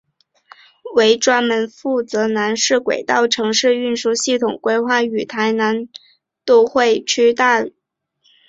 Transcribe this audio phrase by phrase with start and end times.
[0.95, 3.21] 为专门负责台南市轨道
[3.71, 5.89] 运输系统规划与台南
[6.43, 7.81] 都会区大众捷运系统机关。